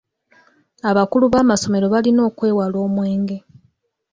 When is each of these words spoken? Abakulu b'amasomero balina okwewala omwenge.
Abakulu 0.89 1.25
b'amasomero 1.33 1.85
balina 1.93 2.21
okwewala 2.29 2.77
omwenge. 2.85 3.37